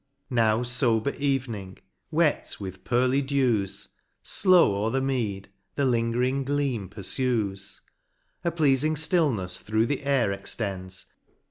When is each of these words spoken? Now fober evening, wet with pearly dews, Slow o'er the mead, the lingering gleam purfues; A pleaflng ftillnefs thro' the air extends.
Now 0.31 0.61
fober 0.63 1.15
evening, 1.19 1.77
wet 2.09 2.57
with 2.59 2.83
pearly 2.83 3.21
dews, 3.21 3.89
Slow 4.23 4.77
o'er 4.83 4.89
the 4.89 4.99
mead, 4.99 5.49
the 5.75 5.85
lingering 5.85 6.43
gleam 6.43 6.89
purfues; 6.89 7.81
A 8.43 8.51
pleaflng 8.51 8.93
ftillnefs 8.97 9.61
thro' 9.61 9.85
the 9.85 10.01
air 10.03 10.31
extends. 10.31 11.05